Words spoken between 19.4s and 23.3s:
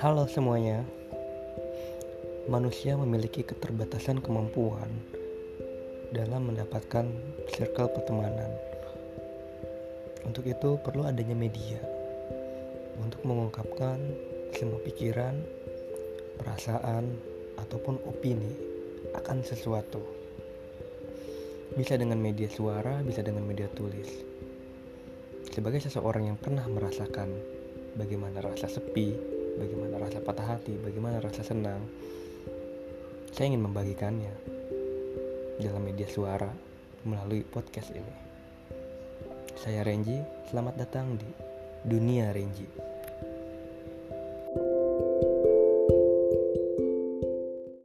sesuatu. Bisa dengan media suara, bisa